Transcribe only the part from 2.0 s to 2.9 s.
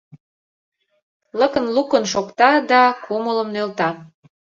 шокта да